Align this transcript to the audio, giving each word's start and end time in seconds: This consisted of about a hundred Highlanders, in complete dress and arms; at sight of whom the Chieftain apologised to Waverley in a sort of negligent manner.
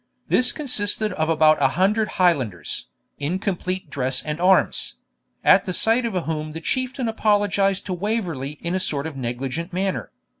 This 0.29 0.51
consisted 0.51 1.13
of 1.13 1.29
about 1.29 1.61
a 1.61 1.67
hundred 1.77 2.07
Highlanders, 2.17 2.87
in 3.19 3.37
complete 3.37 3.91
dress 3.91 4.23
and 4.23 4.39
arms; 4.41 4.95
at 5.43 5.67
sight 5.75 6.07
of 6.07 6.23
whom 6.25 6.53
the 6.53 6.59
Chieftain 6.59 7.07
apologised 7.07 7.85
to 7.85 7.93
Waverley 7.93 8.53
in 8.63 8.73
a 8.73 8.79
sort 8.79 9.05
of 9.05 9.15
negligent 9.15 9.73
manner. 9.73 10.11